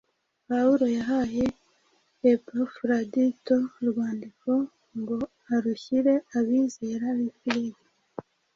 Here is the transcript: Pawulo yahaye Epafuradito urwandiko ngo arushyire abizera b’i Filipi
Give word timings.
Pawulo 0.47 0.85
yahaye 0.97 1.45
Epafuradito 2.31 3.55
urwandiko 3.79 4.51
ngo 4.99 5.17
arushyire 5.55 6.13
abizera 6.37 7.07
b’i 7.17 7.29
Filipi 7.39 7.87